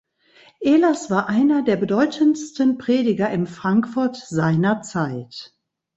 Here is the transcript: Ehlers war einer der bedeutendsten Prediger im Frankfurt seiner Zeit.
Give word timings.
Ehlers 0.63 1.11
war 1.11 1.29
einer 1.29 1.61
der 1.61 1.75
bedeutendsten 1.75 2.79
Prediger 2.79 3.29
im 3.29 3.45
Frankfurt 3.45 4.15
seiner 4.15 4.81
Zeit. 4.81 5.55